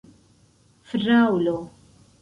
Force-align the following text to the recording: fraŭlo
fraŭlo 0.89 1.57